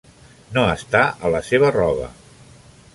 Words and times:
No 0.55 0.63
està 0.77 1.03
a 1.29 1.31
la 1.37 1.43
seva 1.51 1.73
roba. 1.79 2.13